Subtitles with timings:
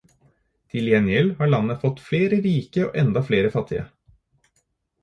[0.75, 3.87] Til gjengjeld har landet fått flere rike og enda flere fattige.